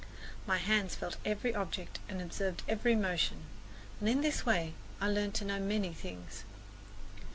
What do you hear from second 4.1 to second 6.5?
this way I learned to know many things.